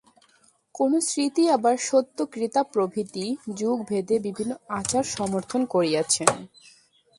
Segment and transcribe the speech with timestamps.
[0.75, 3.25] কোন স্মৃতি আবার সত্য-ত্রেতা প্রভৃতি
[3.57, 6.29] যুগভেদে বিভিন্ন আচার সমর্থন করিয়াছেন।